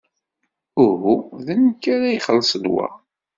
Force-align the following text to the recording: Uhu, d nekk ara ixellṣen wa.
Uhu, 0.85 1.15
d 1.45 1.47
nekk 1.63 1.83
ara 1.93 2.07
ixellṣen 2.17 2.65
wa. 2.73 2.87